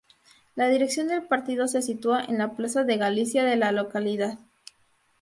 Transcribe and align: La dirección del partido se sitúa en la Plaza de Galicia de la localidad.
La 0.55 0.67
dirección 0.67 1.09
del 1.09 1.27
partido 1.27 1.67
se 1.67 1.83
sitúa 1.83 2.23
en 2.23 2.39
la 2.39 2.55
Plaza 2.55 2.83
de 2.83 2.97
Galicia 2.97 3.43
de 3.45 3.55
la 3.55 3.71
localidad. 3.71 4.39